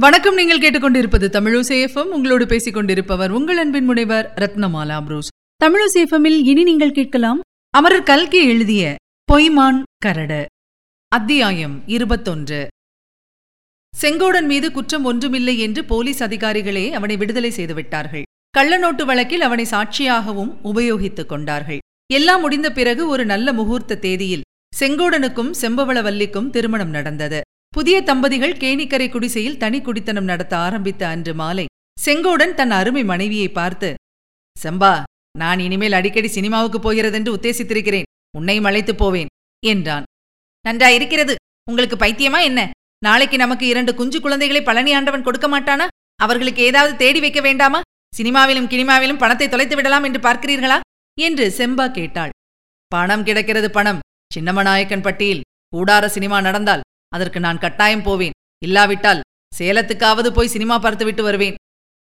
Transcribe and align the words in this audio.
வணக்கம். 0.00 0.34
நீங்கள் 0.34 0.60
கேட்டுக்கொண்டிருப்பது 0.60 1.26
தமிழசேஃபம் 1.36 2.10
உங்களோடு 2.16 2.46
பேசிக் 2.46 2.74
கொண்டிருப்பவர் 2.74 3.30
உங்கள் 3.30 3.56
அன்பின் 3.56 3.84
முனைவர் 3.84 4.32
ரத்னமாலா 4.36 5.02
புரூஸ். 5.04 5.28
தமிழசேஃபமில் 5.64 6.36
இனி 6.50 6.62
நீங்கள் 6.62 6.92
கேட்கலாம் 6.92 7.40
அமரர் 7.70 8.02
கல்கி 8.02 8.44
எழுதிய 8.48 8.94
பொய்மான் 9.32 9.82
கரடு. 9.98 10.44
அத்தியாயம் 11.08 11.82
இருபத்தொன்று. 11.86 12.68
செங்கோடன் 14.00 14.46
மீது 14.46 14.72
குற்றம் 14.72 15.04
ஒன்றுமில்லை 15.04 15.58
என்று 15.58 15.84
போலீஸ் 15.84 16.22
அதிகாரிகளே 16.22 16.90
அவனை 16.90 17.16
விடுதலை 17.16 17.50
செய்துவிட்டார்கள். 17.50 18.22
கள்ளநோட்டு 18.58 19.04
வழக்கில் 19.04 19.40
அவனை 19.40 19.66
சாட்சியாகவும் 19.70 20.54
உபயோகித்துக் 20.64 21.28
கொண்டார்கள். 21.28 21.78
எல்லாம் 22.12 22.40
முடிந்த 22.40 22.72
பிறகு 22.72 23.08
ஒரு 23.08 23.24
நல்ல 23.24 23.52
முகூர்த்த 23.52 23.96
தேதியில் 23.96 24.46
செங்கோடனுக்கும் 24.80 25.54
செம்பவளவல்லிக்கும் 25.60 26.50
திருமணம் 26.50 26.88
நடந்தது. 26.88 27.40
புதிய 27.68 28.02
தம்பதிகள் 28.02 28.52
கேணிக்கரை 28.52 29.10
குடிசையில் 29.10 29.56
தனி 29.56 29.80
குடித்தனம் 29.80 30.24
நடத்த 30.24 30.56
ஆரம்பித்த 30.56 31.06
அன்று 31.06 31.34
மாலை 31.34 31.66
செங்கோடன் 32.04 32.54
தன் 32.54 32.70
அருமை 32.70 33.04
மனைவியை 33.04 33.48
பார்த்து 33.48 33.94
செம்பா 34.56 35.02
நான் 35.38 35.58
இனிமேல் 35.58 35.92
அடிக்கடி 35.92 36.28
சினிமாவுக்கு 36.28 36.80
போகிறதென்று 36.80 37.36
உத்தேசித்திருக்கிறேன். 37.36 38.08
உன்னையும் 38.36 38.64
அழைத்துப் 38.64 38.98
போவேன் 38.98 39.26
என்றான். 39.66 40.02
நன்றா 40.64 40.86
இருக்கிறது. 40.86 41.34
உங்களுக்கு 41.70 41.96
பைத்தியமா 41.96 42.40
என்ன? 42.42 42.70
நாளைக்கு 42.98 43.36
நமக்கு 43.36 43.66
இரண்டு 43.66 43.94
குஞ்சு 43.94 44.20
குழந்தைகளை 44.20 44.62
பழனி 44.62 44.92
ஆண்டவன் 44.92 45.22
கொடுக்க 45.22 45.48
மாட்டானா? 45.48 45.86
அவர்களுக்கு 46.16 46.62
ஏதாவது 46.62 46.96
தேடி 46.96 47.20
வைக்க 47.20 47.40
வேண்டாமா? 47.40 47.80
சினிமாவிலும் 48.16 48.70
கினிமாவிலும் 48.72 49.18
பணத்தை 49.18 49.48
தொலைத்து 49.48 49.76
விடலாம் 49.76 50.02
என்று 50.02 50.20
பார்க்கிறீர்களா? 50.20 50.80
என்று 51.20 51.54
செம்பா 51.56 51.90
கேட்டாள். 51.90 52.30
பணம் 52.86 53.24
கிடைக்கிறது 53.24 53.70
பணம். 53.70 53.98
சின்னமநாயக்கன் 54.34 55.02
பட்டியில் 55.02 55.44
கூடார 55.76 56.06
சினிமா 56.06 56.40
நடந்தால் 56.40 56.80
அதற்கு 57.08 57.40
நான் 57.40 57.62
கட்டாயம் 57.64 58.02
போவேன். 58.02 58.36
இல்லாவிட்டால் 58.64 59.24
சேலத்துக்காவது 59.58 60.30
போய் 60.36 60.54
சினிமா 60.54 60.78
பார்த்துவிட்டு 60.78 61.22
வருவேன். 61.22 61.58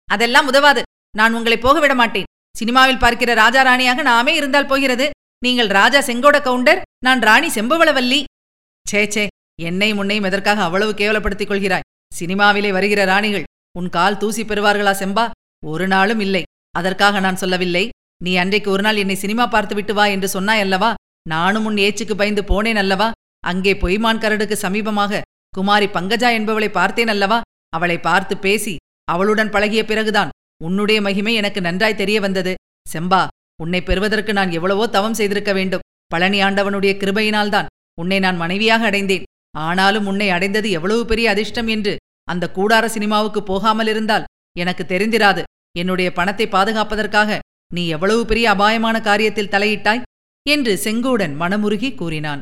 அதெல்லாம் 0.08 0.46
உதவாது. 0.46 0.82
நான் 1.16 1.34
உங்களை 1.34 1.58
போக 1.58 1.80
விட 1.80 1.94
மாட்டேன். 1.94 2.28
சினிமாவில் 2.56 3.02
பார்க்கிற 3.04 3.34
ராஜா 3.34 3.62
ராணியாக 3.62 4.02
நாமே 4.02 4.32
இருந்தால் 4.34 4.66
போகிறது. 4.66 5.06
நீங்கள் 5.44 5.70
ராஜா 5.78 6.00
செங்கோட 6.00 6.36
கவுண்டர் 6.42 6.80
நான் 7.04 7.20
ராணி 7.20 7.48
செம்பவளவல்லி. 7.48 8.24
சே 8.86 9.02
சே 9.10 9.26
என்னை 9.68 9.94
முன்னையும் 9.94 10.26
எதற்காக 10.28 10.62
அவ்வளவு 10.62 10.92
கேவலப்படுத்திக் 10.92 11.50
கொள்கிறாய்? 11.50 11.86
சினிமாவிலே 12.18 12.70
வருகிற 12.72 13.04
ராணிகள் 13.04 13.48
உன் 13.78 13.88
கால் 13.88 14.18
தூசி 14.18 14.42
பெறுவார்களா 14.42 14.92
செம்பா? 15.02 15.24
ஒரு 15.66 15.86
நாளும் 15.88 16.20
இல்லை. 16.20 16.42
அதற்காக 16.78 17.20
நான் 17.20 17.40
சொல்லவில்லை. 17.42 17.88
நீ 18.24 18.36
அன்றைக்கு 18.36 18.68
ஒரு 18.70 18.82
நாள் 18.82 18.96
என்னை 18.96 19.14
சினிமா 19.14 19.46
பார்த்து 19.46 19.74
விட்டு 19.74 19.94
வா 19.94 20.04
என்று 20.06 20.28
சொன்னாய் 20.28 20.60
அல்லவா? 20.60 20.94
நானும் 21.28 21.64
உன் 21.64 21.78
ஏச்சுக்கு 21.86 22.14
பயந்து 22.14 22.42
போனேன் 22.42 22.80
அல்லவா? 22.82 23.10
அங்கே 23.44 23.72
பொய்மான் 23.74 24.22
கரடுக்கு 24.22 24.56
சமீபமாக 24.62 25.22
குமாரி 25.54 25.86
பங்கஜா 25.86 26.28
என்பவளை 26.38 26.68
பார்த்தேன் 26.70 27.08
அல்லவா? 27.08 27.38
அவளை 27.68 27.96
பார்த்து 27.98 28.34
பேசி 28.36 28.74
அவளுடன் 29.04 29.50
பழகிய 29.50 29.82
பிறகுதான். 29.84 30.32
உன்னுடைய 30.64 30.98
மகிமை 31.00 31.34
எனக்கு 31.34 31.60
நன்றாய் 31.60 32.00
தெரிய 32.00 32.18
வந்தது. 32.20 32.52
செம்பா 32.94 33.22
உன்னை 33.62 33.80
பெறுவதற்கு 33.82 34.32
நான் 34.32 34.50
எவ்வளவோ 34.50 34.84
தவம் 34.86 35.14
செய்திருக்க 35.14 35.52
வேண்டும். 35.52 35.84
பழனி 36.10 36.38
ஆண்டவனுடைய 36.42 36.92
கிருபையினால்தான் 36.96 37.70
உன்னை 37.98 38.18
நான் 38.18 38.36
மனைவியாக 38.36 38.84
அடைந்தேன். 38.86 39.26
ஆனாலும் 39.58 40.06
உன்னை 40.06 40.28
அடைந்தது 40.30 40.68
எவ்வளவு 40.70 41.02
பெரிய 41.06 41.26
அதிர்ஷ்டம் 41.30 41.66
என்று 41.66 41.94
அந்த 42.28 42.44
கூடார 42.56 42.84
சினிமாவுக்கு 42.86 43.40
போகாமல் 43.42 43.86
இருந்தால் 43.86 44.28
எனக்கு 44.56 44.84
தெரிந்திராது. 44.84 45.42
என்னுடைய 45.78 46.08
பணத்தை 46.12 46.46
பாதுகாப்பதற்காக 46.46 47.38
நீ 47.74 47.82
எவ்வளவு 47.88 48.22
பெரிய 48.26 48.46
அபாயமான 48.50 48.96
காரியத்தில் 49.00 49.52
தலையிட்டாய்? 49.54 50.04
என்று 50.46 50.72
செங்கோடன் 50.84 51.34
மனமுருகி 51.40 51.90
கூறினான். 51.94 52.40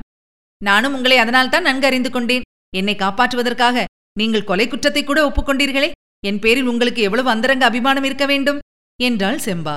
நானும் 0.62 0.95
உங்களை 0.95 1.17
அதனால்தான் 1.19 1.67
நன்கு 1.69 1.87
அறிந்து 1.87 2.11
கொண்டேன். 2.11 2.47
என்னை 2.77 2.95
காப்பாற்றுவதற்காக 2.95 3.84
நீங்கள் 4.20 4.48
கொலை 4.51 4.67
குற்றத்தை 4.69 5.03
கூட 5.05 5.19
ஒப்புக்கொண்டீர்களே? 5.28 5.91
என் 6.27 6.41
பேரில் 6.45 6.70
உங்களுக்கு 6.73 7.01
எவ்வளவு 7.03 7.28
அந்தரங்க 7.31 7.64
அபிமானம் 7.64 8.06
இருக்க 8.09 8.27
வேண்டும்? 8.27 8.59
என்றாள் 9.01 9.41
செம்பா. 9.45 9.77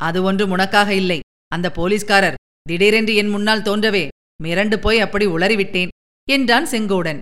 அது 0.00 0.18
ஒன்று 0.22 0.44
உனக்காக 0.48 0.90
இல்லை. 0.94 1.18
அந்த 1.54 1.66
போலீஸ்காரர் 1.76 2.38
திடீரென்று 2.68 3.12
என் 3.14 3.32
முன்னால் 3.34 3.66
தோன்றவே 3.68 4.04
மிரண்டு 4.42 4.76
போய் 4.76 4.98
அப்படி 5.04 5.26
உளறிவிட்டேன் 5.26 5.92
என்றான் 6.28 6.66
செங்கோடன். 6.72 7.20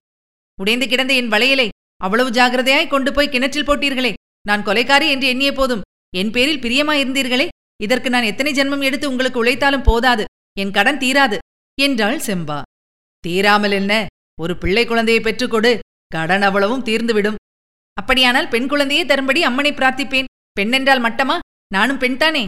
உடைந்து 0.59 0.87
கிடந்த 0.89 1.13
என் 1.15 1.33
வளையலை 1.35 1.69
அவ்வளவு 2.01 2.31
ஜாகிரதையாய் 2.31 2.93
கொண்டு 2.95 3.11
போய் 3.13 3.33
கிணற்றில் 3.35 3.69
போட்டீர்களே? 3.69 4.13
நான் 4.49 4.65
கொலைக்காரி 4.65 5.07
என்று 5.15 5.27
எண்ணிய 5.27 5.51
போதும் 5.53 5.85
என் 6.15 6.33
பேரில் 6.35 6.63
பிரியமாயிருந்தீர்களே? 6.65 7.47
இதற்கு 7.83 8.09
நான் 8.11 8.29
எத்தனை 8.31 8.53
ஜென்மம் 8.59 8.87
எடுத்து 8.89 9.07
உங்களுக்கு 9.11 9.43
உழைத்தாலும் 9.45 9.87
போதாது 9.89 10.25
என் 10.59 10.75
கடன் 10.77 11.01
தீராது 11.03 11.39
என்றாள் 11.79 12.21
செம்பா. 12.27 12.59
தீராமல் 13.27 13.75
என்ன? 13.81 13.93
ஒரு 14.39 14.55
பிள்ளை 14.63 14.85
குழந்தையை 14.87 15.21
பெற்றுக்கொடு 15.25 15.73
கடன் 16.15 16.47
அவ்வளவும் 16.49 16.85
தீர்ந்துவிடும். 16.89 17.41
அப்படியானால் 17.97 18.51
பெண் 18.55 18.69
குழந்தையே 18.73 19.05
தரும்படி 19.05 19.41
அம்மனை 19.49 19.73
பிரார்த்திப்பேன். 19.75 20.31
பெண்ணென்றால் 20.59 21.05
மட்டமா? 21.07 21.37
நானும் 21.75 22.01
பெண்தானே 22.03 22.45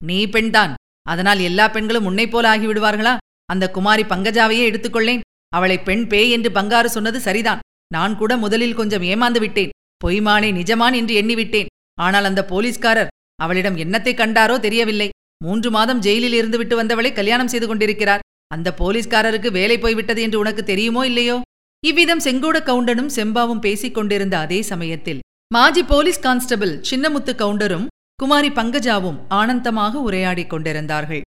நீ 0.00 0.18
பெண்தான் 0.34 0.72
அதனால் 1.06 1.40
எல்லா 1.48 1.64
பெண்களும் 1.74 2.06
உன்னைப் 2.08 2.32
போல 2.32 2.44
ஆகிவிடுவார்களா? 2.52 3.14
அந்த 3.52 3.64
குமாரி 3.76 4.04
பங்கஜாவையே 4.12 4.62
எடுத்துக்கொள்ளேன். 4.70 5.24
அவளை 5.56 5.76
பெண் 5.88 6.04
பேய் 6.06 6.32
என்று 6.36 6.50
பங்காறு 6.50 6.88
சொன்னது 6.94 7.18
சரிதான். 7.26 7.62
நான் 7.94 8.14
கூட 8.20 8.32
முதலில் 8.44 8.78
கொஞ்சம் 8.80 9.04
ஏமாந்து 9.12 9.40
விட்டேன். 9.44 9.74
பொய்மானே 10.04 10.48
நிஜமான் 10.58 10.96
என்று 11.00 11.14
எண்ணிவிட்டேன். 11.20 11.70
ஆனால் 11.98 12.28
அந்த 12.30 12.40
போலீஸ்காரர் 12.52 13.12
அவளிடம் 13.42 13.76
என்னத்தை 13.84 14.12
கண்டாரோ 14.16 14.56
தெரியவில்லை. 14.66 15.08
மூன்று 15.44 15.68
மாதம் 15.76 16.02
ஜெயிலில் 16.06 16.36
இருந்துவிட்டு 16.40 16.74
வந்தவளை 16.80 17.10
கல்யாணம் 17.12 17.52
செய்து 17.52 17.66
கொண்டிருக்கிறார். 17.66 18.24
அந்த 18.56 18.68
போலீஸ்காரருக்கு 18.80 19.50
வேலை 19.58 19.76
போய்விட்டது 19.78 20.20
என்று 20.26 20.38
உனக்கு 20.38 20.64
தெரியுமோ 20.64 21.02
இல்லையோ? 21.10 21.36
இவ்விதம் 21.82 22.24
செங்கோட 22.26 22.56
கவுண்டனும் 22.68 23.14
செம்பாவும் 23.16 23.64
பேசிக் 23.66 23.96
கொண்டிருந்த 23.96 24.34
அதே 24.38 24.60
சமயத்தில் 24.70 25.22
மாஜி 25.50 25.82
போலீஸ் 25.90 26.24
கான்ஸ்டபிள் 26.26 26.72
சின்னமுத்து 26.90 27.32
கவுண்டரும் 27.42 27.86
குமாரி 28.18 28.48
பங்கஜாவும் 28.48 29.18
ஆனந்தமாக 29.38 30.00
உரையாடிக் 30.08 30.52
கொண்டிருந்தார்கள். 30.52 31.22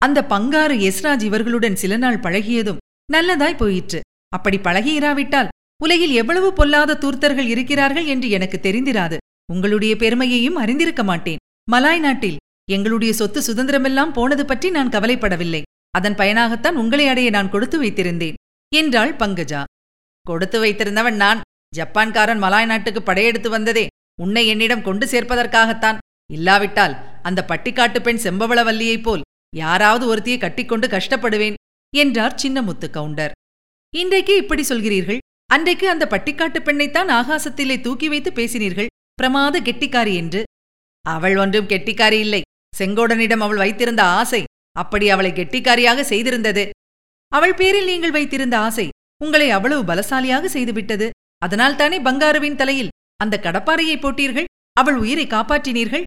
அந்த 0.00 0.18
பங்காறு 0.32 0.74
எஸ்ராஜ் 0.88 1.24
இவர்களுடன் 1.28 1.76
சில 1.82 1.96
நாள் 1.96 2.22
பழகியதும் 2.24 2.80
நல்லதாய் 3.12 3.60
போயிற்று. 3.60 4.00
அப்படி 4.32 4.58
பழகியிராவிட்டால் 4.58 5.52
உலகில் 5.80 6.14
எவ்வளவு 6.20 6.48
பொல்லாத 6.52 6.98
தூர்த்தர்கள் 7.02 7.48
இருக்கிறார்கள் 7.54 8.06
என்று 8.06 8.28
எனக்கு 8.30 8.58
தெரிந்திராது. 8.62 9.16
உங்களுடைய 9.52 9.92
பெருமையையும் 9.96 10.60
அறிந்திருக்க 10.62 11.02
மாட்டேன். 11.02 11.40
மலாய் 11.72 12.02
நாட்டில் 12.06 12.40
எங்களுடைய 12.68 13.12
சொத்து 13.12 13.40
சுதந்திரமெல்லாம் 13.40 14.12
போனது 14.12 14.44
பற்றி 14.46 14.68
நான் 14.70 14.92
கவலைப்படவில்லை. 14.94 15.62
அதன் 15.94 16.14
பயனாகத்தான் 16.14 16.78
உங்களை 16.82 17.06
அடைய 17.08 17.30
நான் 17.30 17.50
கொடுத்து 17.50 17.76
வைத்திருந்தேன் 17.82 18.38
என்றாள் 18.72 19.12
பங்கஜா. 19.16 19.62
கொடுத்து 20.26 20.58
வைத்திருந்தவன் 20.64 21.18
நான். 21.24 21.40
ஜப்பான்காரன் 21.76 22.42
மலாய் 22.42 22.66
நாட்டுக்கு 22.66 23.00
படையெடுத்து 23.02 23.50
வந்ததே. 23.50 23.86
உன்னை 24.22 24.46
என்னிடம் 24.46 24.82
கொண்டு 24.82 25.06
சேர்ப்பதற்காகத்தான். 25.06 25.98
இல்லாவிட்டால் 26.32 26.94
அந்த 27.22 27.40
பட்டிக்காட்டு 27.48 28.00
பெண் 28.02 28.20
செம்பவளவல்லியைப் 28.22 29.02
போல் 29.02 29.24
யாராவது 29.56 30.04
ஒருத்தியை 30.06 30.38
கட்டிக்கொண்டு 30.38 30.86
கஷ்டப்படுவேன் 30.88 31.58
என்றார் 31.96 32.38
சின்னமுத்து 32.42 32.86
கவுண்டர். 32.90 33.34
இன்றைக்கு 33.94 34.34
இப்படி 34.36 34.62
சொல்கிறீர்கள்? 34.68 35.20
அன்றைக்கு 35.46 35.86
அந்த 35.88 36.04
பட்டிக்காட்டு 36.10 36.60
பெண்ணைத்தான் 36.66 37.10
ஆகாசத்திலே 37.18 37.76
தூக்கி 37.80 38.08
வைத்து 38.08 38.30
பேசினீர்கள்? 38.30 38.90
பிரமாத 39.14 39.60
கெட்டிக்காரி 39.60 40.14
என்று? 40.14 40.42
அவள் 41.04 41.36
ஒன்றும் 41.36 41.68
கெட்டிக்காரி 41.68 42.18
இல்லை. 42.26 42.42
செங்கோடனிடம் 42.78 43.44
அவள் 43.46 43.56
வைத்திருந்த 43.56 44.02
ஆசை 44.02 44.44
அப்படி 44.76 45.06
அவளை 45.10 45.30
கெட்டிக்காரியாக 45.32 46.04
செய்திருந்தது. 46.12 46.64
அவள் 47.32 47.54
பேரில் 47.54 47.90
நீங்கள் 47.90 48.14
வைத்திருந்த 48.16 48.56
ஆசை 48.58 48.86
உங்களை 49.20 49.48
அவ்வளவு 49.50 49.82
பலசாலியாக 49.84 50.44
செய்துவிட்டது. 50.46 51.06
அதனால்தானே 51.42 51.98
பங்காருவின் 52.00 52.58
தலையில் 52.60 52.92
அந்த 53.20 53.34
கடப்பாறையை 53.44 53.96
போட்டீர்கள்? 54.00 54.48
அவள் 54.80 54.96
உயிரை 54.96 55.26
காப்பாற்றினீர்கள்? 55.26 56.04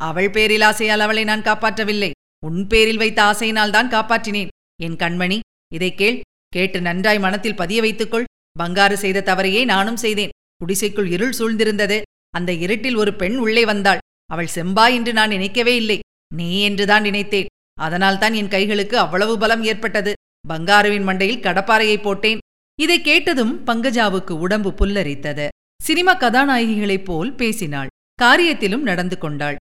அவள் 0.00 0.30
பேரில் 0.30 0.62
ஆசையால் 0.62 1.00
அவளை 1.00 1.24
நான் 1.24 1.46
காப்பாற்றவில்லை. 1.48 2.10
உன் 2.46 2.60
பேரில் 2.66 2.96
வைத்த 2.96 3.20
ஆசையினால் 3.22 3.74
தான் 3.76 3.88
காப்பாற்றினேன். 3.88 4.52
என் 4.80 4.96
கண்மணி 4.96 5.38
இதை 5.72 5.90
கேள். 5.94 6.18
கேட்டு 6.52 6.78
நன்றாய் 6.80 7.18
மனத்தில் 7.18 7.56
பதிய 7.56 7.78
வைத்துக்கொள். 7.80 8.28
பங்காரு 8.58 8.92
செய்த 8.92 9.24
தவறையே 9.26 9.62
நானும் 9.64 9.96
செய்தேன். 9.96 10.34
குடிசைக்குள் 10.60 11.10
இருள் 11.10 11.36
சூழ்ந்திருந்தது. 11.38 11.98
அந்த 12.30 12.52
இருட்டில் 12.64 12.96
ஒரு 12.96 13.12
பெண் 13.14 13.36
உள்ளே 13.36 13.64
வந்தாள். 13.64 14.02
அவள் 14.30 14.54
செம்பா 14.54 14.86
என்று 14.92 15.12
நான் 15.12 15.34
நினைக்கவே 15.36 15.74
இல்லை. 15.76 15.98
நீ 16.34 16.48
என்றுதான் 16.60 17.02
நினைத்தேன். 17.02 17.50
அதனால்தான் 17.78 18.34
என் 18.34 18.48
கைகளுக்கு 18.48 18.96
அவ்வளவு 19.04 19.38
பலம் 19.38 19.62
ஏற்பட்டது. 19.62 20.12
பங்காருவின் 20.48 21.06
மண்டையில் 21.08 21.44
கடப்பாறையை 21.46 21.96
போட்டேன். 22.02 22.42
இதை 22.80 23.00
கேட்டதும் 23.00 23.54
பங்கஜாவுக்கு 23.66 24.34
உடம்பு 24.44 24.70
புல்லரித்தது. 24.70 25.46
சினிமா 25.82 26.12
கதாநாயகிகளைப் 26.16 27.04
போல் 27.04 27.32
பேசினாள். 27.34 27.90
காரியத்திலும் 28.22 28.86
நடந்து 28.90 29.18
கொண்டாள். 29.18 29.56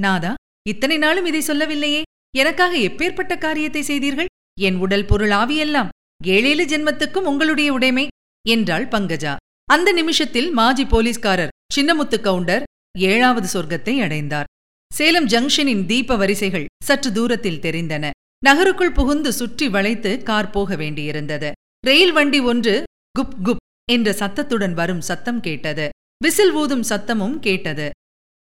நாதா 0.00 0.34
இத்தனை 0.68 0.96
நாளும் 0.98 1.24
இதை 1.24 1.40
சொல்லவில்லையே. 1.40 2.02
எனக்காக 2.36 2.76
எப்பேற்பட்ட 2.76 3.38
காரியத்தை 3.38 3.82
செய்தீர்கள்? 3.82 4.30
என் 4.60 4.78
உடல் 4.84 5.04
பொருள் 5.04 5.30
ஆவியெல்லாம். 5.30 5.88
ஏழேழு 6.24 6.64
ஜென்மத்துக்கும் 6.64 7.28
உங்களுடைய 7.30 7.72
உடைமை 7.72 8.04
என்றாள் 8.48 8.86
பங்கஜா. 8.86 9.36
அந்த 9.68 9.92
நிமிஷத்தில் 9.92 10.48
மாஜி 10.50 10.84
போலீஸ்காரர் 10.84 11.54
சின்னமுத்து 11.74 12.18
கவுண்டர் 12.20 12.66
ஏழாவது 12.98 13.48
சொர்க்கத்தை 13.54 13.94
அடைந்தார். 14.02 14.48
சேலம் 14.90 15.26
ஜங்ஷனின் 15.26 15.86
தீப 15.86 16.16
வரிசைகள் 16.16 16.66
சற்று 16.84 17.12
தூரத்தில் 17.12 17.60
தெரிந்தன. 17.60 18.10
நகருக்குள் 18.44 18.92
புகுந்து 18.92 19.32
சுற்றி 19.32 19.68
வளைத்து 19.68 20.22
கார் 20.22 20.50
போக 20.50 20.76
வேண்டியிருந்தது. 20.76 21.52
ரெயில் 21.86 22.12
வண்டி 22.12 22.40
ஒன்று 22.40 22.84
குப் 23.18 23.36
குப் 23.44 23.62
என்ற 23.92 24.12
சத்தத்துடன் 24.12 24.74
வரும் 24.74 25.00
சத்தம் 25.00 25.40
கேட்டது. 25.40 25.88
விசில் 26.22 26.52
ஊதும் 26.52 26.82
சத்தமும் 26.82 27.38
கேட்டது. 27.38 27.90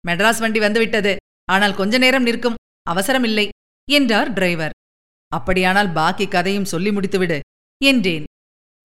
மெட்ராஸ் 0.09 0.39
வண்டி 0.39 0.59
வந்துவிட்டது. 0.59 1.17
ஆனால் 1.45 1.75
கொஞ்ச 1.75 1.99
நேரம் 1.99 2.23
நிற்கும். 2.23 2.59
அவசரமில்லை 2.91 3.49
என்றார் 3.91 4.33
டிரைவர். 4.33 4.75
அப்படியானால் 5.29 5.93
பாக்கி 5.93 6.29
கதையும் 6.29 6.71
சொல்லி 6.73 6.91
முடித்துவிடு 6.91 7.41
என்றேன். 7.85 8.25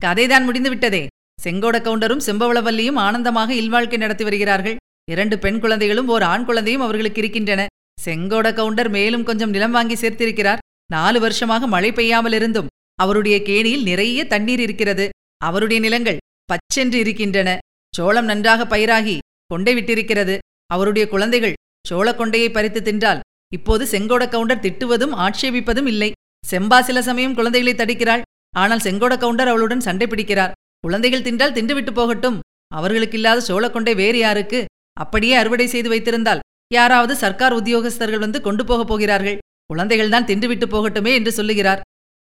கதைதான் 0.05 0.47
முடிந்துவிட்டதே. 0.47 1.03
செங்கோட 1.43 1.77
கவுண்டரும் 1.79 2.25
செம்பவளவல்லியும் 2.25 2.99
ஆனந்தமாக 3.07 3.53
இல்வாழ்க்கை 3.53 3.97
நடத்தி 3.97 4.23
வருகிறார்கள். 4.23 4.75
இரண்டு 5.11 5.35
பெண் 5.39 5.59
குழந்தைகளும் 5.59 6.07
ஓர் 6.07 6.23
ஆண் 6.23 6.45
குழந்தையும் 6.45 6.83
அவர்களுக்கு 6.85 7.19
இருக்கின்றன. 7.21 7.61
செங்கோட 8.05 8.47
கவுண்டர் 8.53 8.89
மேலும் 8.89 9.23
கொஞ்சம் 9.23 9.49
நிலம் 9.49 9.71
வாங்கி 9.71 9.95
சேர்த்திருக்கிறார். 9.95 10.63
நாலு 10.91 11.19
வருஷமாக 11.19 11.67
மழை 11.67 11.91
பெய்யாமல் 11.91 12.33
இருந்தும் 12.33 12.71
அவருடைய 12.99 13.35
கேணியில் 13.41 13.83
நிறைய 13.83 14.25
தண்ணீர் 14.25 14.59
இருக்கிறது. 14.59 15.05
அவருடைய 15.47 15.79
நிலங்கள் 15.81 16.21
பச்சென்று 16.49 16.97
இருக்கின்றன. 17.03 17.49
சோளம் 17.93 18.25
நன்றாக 18.25 18.65
பயிராகி 18.73 19.15
கொண்டை 19.51 19.73
விட்டிருக்கிறது. 19.77 20.35
அவருடைய 20.73 21.05
குழந்தைகள் 21.07 21.57
சோளக் 21.87 22.19
கொண்டையை 22.19 22.49
பறித்து 22.51 22.81
தின்றால் 22.81 23.23
இப்போது 23.53 23.83
செங்கோட 23.85 24.23
கவுண்டர் 24.29 24.63
திட்டுவதும் 24.65 25.13
ஆட்சேபிப்பதும் 25.25 25.89
இல்லை. 25.93 26.11
செம்பா 26.43 26.79
சில 26.79 27.01
சமயம் 27.01 27.37
குழந்தைகளை 27.39 27.73
தடுக்கிறாள். 27.77 28.23
ஆனால் 28.53 28.83
செங்கோட 28.87 29.13
கவுண்டர் 29.17 29.51
அவளுடன் 29.51 29.85
சண்டை 29.87 30.07
பிடிக்கிறார். 30.07 30.55
குழந்தைகள் 30.79 31.25
தின்றால் 31.27 31.55
தின்றுவிட்டு 31.57 31.91
போகட்டும். 31.91 32.39
அவர்களுக்கு 32.67 33.17
இல்லாத 33.17 33.45
சோளக்கொண்டை 33.47 33.93
வேறு 33.95 34.17
யாருக்கு? 34.17 34.59
அப்படியே 34.99 35.33
அறுவடை 35.33 35.67
செய்து 35.67 35.89
வைத்திருந்தால் 35.89 36.43
யாராவது 36.73 37.15
சர்க்கார் 37.15 37.53
உத்தியோகஸ்தர்கள் 37.53 38.19
வந்து 38.19 38.41
கொண்டு 38.41 38.65
போகப் 38.65 38.87
போகிறார்கள். 38.87 39.37
குழந்தைகள்தான் 39.73 40.27
தின்றுவிட்டு 40.29 40.67
போகட்டுமே 40.69 41.11
என்று 41.13 41.31
சொல்லுகிறார். 41.31 41.81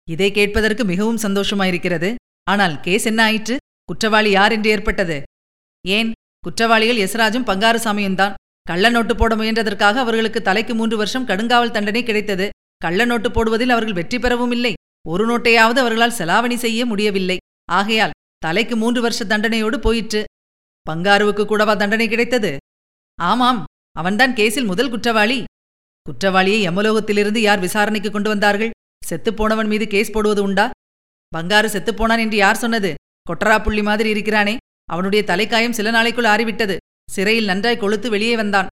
இதை 0.08 0.32
கேட்பதற்கு 0.32 0.84
மிகவும் 0.84 1.22
சந்தோஷமாயிருக்கிறது. 1.22 2.14
ஆனால் 2.50 2.80
கேஸ் 2.80 3.04
என்ன 3.04 3.22
ஆயிற்று? 3.22 3.56
குற்றவாளி 3.84 4.30
யார் 4.30 4.52
என்று 4.52 4.70
ஏற்பட்டது? 4.70 5.22
ஏன்? 5.84 6.10
குற்றவாளிகள் 6.38 6.96
எஸ்ராஜும் 6.96 7.48
பங்காரசாமியும் 7.50 8.14
தான். 8.14 8.34
கள்ள 8.62 8.88
நோட்டு 8.88 9.16
போட 9.16 9.36
முயன்றதற்காக 9.36 9.98
அவர்களுக்கு 9.98 10.42
தலைக்கு 10.42 10.74
மூன்று 10.74 10.96
வருஷம் 10.96 11.26
கடுங்காவல் 11.26 11.70
தண்டனை 11.70 12.02
கிடைத்தது. 12.02 12.48
கள்ள 12.76 13.04
நோட்டு 13.04 13.28
போடுவதில் 13.30 13.68
அவர்கள் 13.68 13.92
வெற்றி 13.92 14.18
பெறவும் 14.18 14.50
இல்லை. 14.50 14.72
ஒரு 15.08 15.24
நோட்டையாவது 15.30 15.80
அவர்களால் 15.82 16.18
செலாவணி 16.18 16.54
செய்ய 16.54 16.86
முடியவில்லை. 16.86 17.36
ஆகையால் 17.72 18.16
தலைக்கு 18.38 18.76
மூன்று 18.76 19.00
வருஷ 19.00 19.24
தண்டனையோடு 19.24 19.76
போயிற்று. 19.76 20.24
பங்காருவுக்கு 20.90 21.44
கூடவா 21.44 21.74
தண்டனை 21.74 22.08
கிடைத்தது? 22.08 22.56
ஆமாம் 23.18 23.64
அவன்தான் 23.92 24.32
கேஸில் 24.32 24.64
முதல் 24.64 24.90
குற்றவாளி. 24.90 25.44
குற்றவாளியை 26.06 26.60
யமலோகத்திலிருந்து 26.68 27.38
யார் 27.38 27.58
விசாரணைக்கு 27.58 28.10
கொண்டு 28.10 28.28
வந்தார்கள்? 28.28 28.70
செத்துப்போனவன் 29.10 29.66
மீது 29.66 29.86
கேஸ் 29.86 30.10
போடுவது 30.10 30.42
உண்டா? 30.42 30.70
பங்காரு 31.36 31.68
செத்துப்போனான் 31.74 32.18
என்று 32.18 32.36
யார் 32.36 32.56
சொன்னது? 32.56 32.94
கொட்டரா 33.30 33.62
புள்ளி 33.62 33.82
மாதிரி 33.82 34.08
இருக்கிறானே. 34.10 34.56
அவனுடைய 34.84 35.24
தலைக்காயம் 35.26 35.76
சில 35.78 35.90
நாளைக்குள் 35.90 36.30
ஆறிவிட்டது. 36.34 36.76
சிறையில் 37.10 37.44
நன்றாய் 37.44 37.78
கொளுத்து 37.78 38.08
வெளியே 38.08 38.36
வந்தான். 38.36 38.66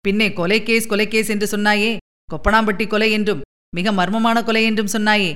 பின்னே 0.00 0.32
கொலை 0.32 0.62
கேஸ் 0.62 0.86
கொலை 0.86 1.08
கேஸ் 1.08 1.28
என்று 1.28 1.46
சொன்னாயே. 1.56 1.96
கொப்பனாம்பட்டி 2.32 2.86
கொலை 2.88 3.12
என்றும் 3.12 3.42
மிக 3.76 3.92
மர்மமான 3.92 4.44
கொலை 4.44 4.64
என்றும் 4.64 4.92
சொன்னாயே. 4.92 5.32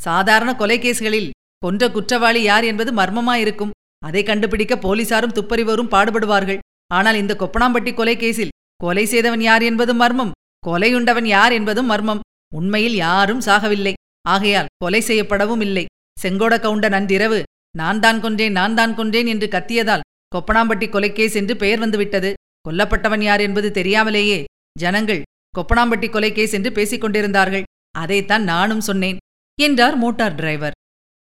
சாதாரண 0.00 0.54
கொலை 0.54 0.78
கேஸ்களில் 0.78 1.30
கொன்ற 1.58 1.90
குற்றவாளி 1.90 2.42
யார் 2.42 2.64
என்பது 2.64 2.92
மர்மமாயிருக்கும். 2.92 3.70
அதை 4.02 4.22
கண்டுபிடிக்க 4.30 4.74
போலீசாரும் 4.84 5.36
துப்பறிவோரும் 5.38 5.92
பாடுபடுவார்கள். 5.94 6.60
ஆனால் 6.90 7.20
இந்த 7.22 7.32
கொப்பனாம்பட்டி 7.42 7.92
கொலை 7.94 8.14
கேஸில் 8.22 8.54
கொலை 8.80 9.04
செய்தவன் 9.12 9.42
யார் 9.48 9.64
என்பதும் 9.70 10.00
மர்மம். 10.02 10.34
கொலையுண்டவன் 10.66 11.28
யார் 11.36 11.52
என்பதும் 11.58 11.90
மர்மம். 11.92 12.22
உண்மையில் 12.58 12.96
யாரும் 13.04 13.44
சாகவில்லை. 13.46 13.94
ஆகையால் 14.34 14.70
கொலை 14.82 15.00
செய்யப்படவும் 15.08 15.62
இல்லை. 15.66 15.84
செங்கோட 16.16 16.54
கவுண்டன் 16.64 16.96
அன்றிரவு 16.98 17.40
நான் 17.80 18.00
தான் 18.04 18.20
கொன்றேன் 18.22 18.56
நான் 18.58 18.74
தான் 18.78 18.94
கொன்றேன் 18.98 19.28
என்று 19.32 19.46
கத்தியதால் 19.54 20.06
கொப்பனாம்பட்டி 20.34 20.86
கொலைக்கேஸ் 20.94 21.36
என்று 21.40 21.54
பெயர் 21.62 21.82
வந்துவிட்டது 21.84 22.30
கொல்லப்பட்டவன் 22.66 23.22
யார் 23.26 23.42
என்பது 23.46 23.68
தெரியாமலேயே 23.78 24.38
ஜனங்கள் 24.82 25.22
கொப்பனாம்பட்டி 25.54 26.08
கொலைக்கேஸ் 26.14 26.56
என்று 26.58 26.70
பேசிக் 26.78 27.02
கொண்டிருந்தார்கள். 27.04 27.64
அதைத்தான் 28.02 28.44
நானும் 28.52 28.84
சொன்னேன் 28.88 29.20
என்றார் 29.58 29.96
மோட்டார் 30.02 30.36
டிரைவர். 30.40 30.76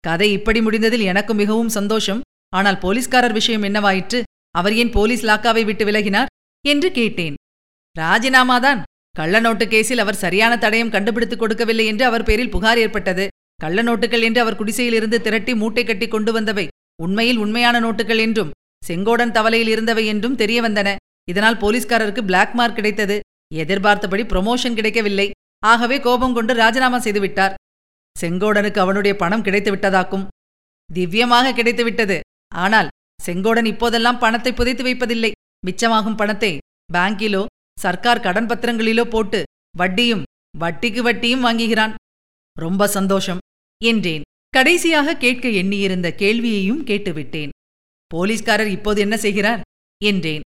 கதை 0.03 0.27
இப்படி 0.37 0.59
முடிந்ததில் 0.65 1.07
எனக்கு 1.11 1.33
மிகவும் 1.41 1.71
சந்தோஷம். 1.77 2.21
ஆனால் 2.55 2.77
போலீஸ்காரர் 2.77 3.31
விஷயம் 3.31 3.63
என்னவாயிற்று? 3.63 4.23
அவர் 4.51 4.73
ஏன் 4.73 4.89
போலீஸ் 4.89 5.25
லாக்காவை 5.25 5.65
விட்டு 5.65 5.85
விலகினார்? 5.85 6.25
என்று 6.65 6.91
கேட்டேன். 6.91 7.33
ராஜினாமாதான். 7.99 8.81
கள்ள 9.11 9.39
நோட்டு 9.39 9.65
கேஸில் 9.65 9.97
அவர் 9.97 10.15
சரியான 10.15 10.55
தடயம் 10.55 10.89
கண்டுபிடித்துக் 10.89 11.39
கொடுக்கவில்லை 11.39 11.85
என்று 11.85 12.05
அவர் 12.05 12.23
பேரில் 12.23 12.49
புகார் 12.49 12.77
ஏற்பட்டது. 12.77 13.27
கள்ள 13.55 13.83
நோட்டுகள் 13.83 14.21
என்று 14.21 14.41
அவர் 14.41 14.55
குடிசையிலிருந்து 14.55 15.21
திரட்டி 15.21 15.55
மூட்டை 15.55 15.83
கட்டி 15.83 16.07
கொண்டு 16.07 16.41
வந்தவை. 16.41 16.67
உண்மையில் 17.01 17.37
உண்மையான 17.37 17.79
நோட்டுகள் 17.79 18.17
என்றும் 18.17 18.51
செங்கோடன் 18.87 19.31
தவலையில் 19.31 19.67
இருந்தவை 19.67 20.05
என்றும் 20.05 20.35
தெரிய 20.35 20.61
வந்தன. 20.61 20.95
இதனால் 21.29 21.57
போலீஸ்காரருக்கு 21.57 22.21
பிளாக் 22.21 22.53
மார்க் 22.53 22.75
கிடைத்தது. 22.75 23.19
எதிர்பார்த்தபடி 23.53 24.23
ப்ரொமோஷன் 24.23 24.73
கிடைக்கவில்லை. 24.73 25.31
ஆகவே 25.65 25.99
கோபம் 25.99 26.33
கொண்டு 26.33 26.53
ராஜினாமா 26.53 26.97
செய்துவிட்டார். 26.97 27.53
செங்கோடனுக்கு 28.21 28.79
அவனுடைய 28.79 29.15
பணம் 29.15 29.41
கிடைத்து 29.41 29.75
விட்டதாக்கும் 29.75 30.27
திவ்யமாக 30.89 31.53
கிடைத்துவிட்டது. 31.53 32.19
ஆனால் 32.51 32.91
செங்கோடன் 33.19 33.65
இப்போதெல்லாம் 33.65 34.19
பணத்தை 34.19 34.51
புதைத்து 34.53 34.83
வைப்பதில்லை. 34.83 35.31
மிச்சமாகும் 35.67 36.15
பணத்தை 36.15 36.51
பேங்கிலோ 36.93 37.45
சர்க்கார் 37.77 38.25
கடன் 38.25 38.49
பத்திரங்களிலோ 38.49 39.05
போட்டு 39.09 39.39
வட்டியும் 39.77 40.23
வட்டிக்கு 40.59 41.01
வட்டியும் 41.01 41.45
வாங்குகிறான். 41.45 41.93
ரொம்ப 42.57 42.87
சந்தோஷம் 42.87 43.41
என்றேன். 43.81 44.25
கடைசியாக 44.53 45.15
கேட்க 45.15 45.45
எண்ணியிருந்த 45.49 46.07
கேள்வியையும் 46.11 46.81
கேட்டுவிட்டேன். 46.85 47.51
போலீஸ்காரர் 48.11 48.71
இப்போது 48.77 48.99
என்ன 49.01 49.15
செய்கிறார்? 49.17 49.61
என்றேன். 50.01 50.43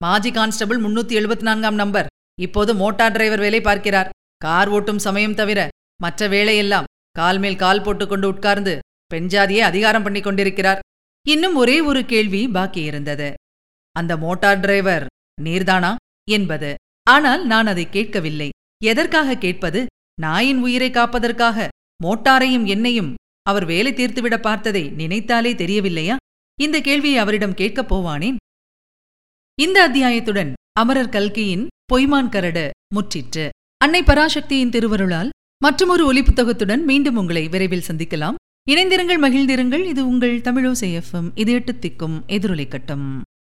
மாஜி 0.00 0.30
கான்ஸ்டபிள் 0.30 0.78
முன்னூத்தி 0.84 1.14
எழுபத்தி 1.20 1.40
நான்காம் 1.40 1.74
நம்பர். 1.74 2.10
இப்போது 2.38 2.74
மோட்டார் 2.74 3.12
டிரைவர் 3.12 3.40
வேலை 3.40 3.60
பார்க்கிறார். 3.60 4.12
கார் 4.40 4.68
ஓட்டும் 4.68 5.02
சமயம் 5.06 5.34
தவிர 5.34 5.68
மற்ற 6.00 6.28
வேலையெல்லாம் 6.28 6.88
கால் 7.16 7.38
மேல் 7.38 7.56
கால் 7.56 7.82
போட்டுக்கொண்டு 7.82 8.26
உட்கார்ந்து 8.28 8.74
பெண்ஜாதியை 9.14 9.60
அதிகாரம் 9.60 10.02
பண்ணி 10.02 10.20
கொண்டிருக்கிறார் 10.20 10.80
இன்னும் 11.28 11.54
ஒரே 11.54 11.80
ஒரு 11.80 12.04
கேள்வி 12.04 12.48
பாக்கி 12.48 12.82
இருந்தது. 12.82 13.34
அந்த 13.92 14.16
மோட்டார் 14.16 14.60
டிரைவர் 14.60 15.06
நீர்தானா? 15.42 15.94
என்பது. 16.30 16.74
ஆனால் 17.02 17.46
நான் 17.46 17.66
அதை 17.66 17.90
கேட்கவில்லை. 17.90 18.48
எதற்காக 18.84 19.36
கேட்பது? 19.36 19.86
நாயின் 20.20 20.58
உயிரை 20.58 20.90
காப்பதற்காக. 20.90 21.68
மோட்டாரையும் 22.04 22.66
என்னையும் 22.66 23.14
அவர் 23.42 23.64
வேலை 23.64 23.92
தீர்த்துவிட 23.92 24.40
பார்த்ததை 24.40 24.88
நினைத்தாலே 24.88 25.54
தெரியவில்லையா? 25.54 26.16
இந்த 26.60 26.80
கேள்வியை 26.80 27.18
அவரிடம் 27.18 27.54
கேட்கப் 27.54 27.94
போவானேன் 27.94 28.36
இந்த 29.60 29.88
அத்தியாயத்துடன் 29.88 30.52
அமரர் 30.72 31.08
கல்கியின் 31.08 31.66
பொய்மான் 31.92 32.28
கரடு 32.28 32.70
முற்றிற்று. 32.94 33.48
அன்னை 33.76 34.02
பராசக்தியின் 34.02 34.68
திருவருளால் 34.68 35.30
மற்றுமொரு 35.58 36.12
ஒலிப்புத்தகத்துடன் 36.12 36.82
மீண்டும் 36.82 37.16
உங்களை 37.16 37.48
விரைவில் 37.48 37.86
சந்திக்கலாம். 37.86 38.34
இணைந்திருங்கள் 38.68 39.20
மகிழ்ந்திருங்கள். 39.20 39.84
இது 39.84 40.06
உங்கள் 40.06 40.40
தமிழோசை 40.40 41.00
எஃப்எம். 41.00 41.30
இது 41.34 41.52
எட்டு 41.52 41.72
திக்கும் 41.72 42.22
எதிரொலிக்கட்டும். 42.28 43.20